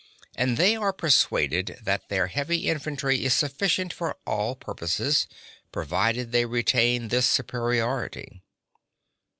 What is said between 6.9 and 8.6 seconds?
this superiority.